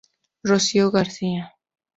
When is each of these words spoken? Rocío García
Rocío 0.41 0.89
García 0.89 1.53